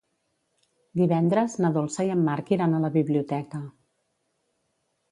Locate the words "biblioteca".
2.99-3.65